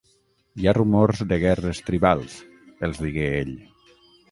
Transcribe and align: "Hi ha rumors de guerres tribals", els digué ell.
"Hi 0.61 0.63
ha 0.67 0.71
rumors 0.77 1.21
de 1.33 1.39
guerres 1.43 1.83
tribals", 1.91 2.41
els 2.91 3.05
digué 3.05 3.31
ell. 3.45 3.57